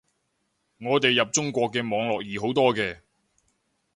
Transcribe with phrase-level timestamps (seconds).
[0.79, 3.01] 我哋入中國嘅網絡易好多嘅